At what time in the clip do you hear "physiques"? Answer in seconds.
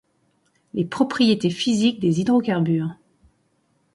1.51-1.99